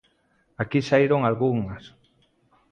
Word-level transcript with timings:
Aquí 0.61 0.79
saíron 0.89 1.21
algunhas. 1.23 1.83